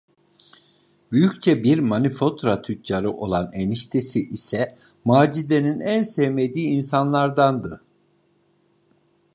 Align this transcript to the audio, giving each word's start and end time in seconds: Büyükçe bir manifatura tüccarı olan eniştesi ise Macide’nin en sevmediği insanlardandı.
Büyükçe 1.11 1.63
bir 1.63 1.79
manifatura 1.79 2.61
tüccarı 2.61 3.11
olan 3.11 3.49
eniştesi 3.53 4.19
ise 4.19 4.77
Macide’nin 5.05 5.79
en 5.79 6.03
sevmediği 6.03 6.69
insanlardandı. 6.69 7.83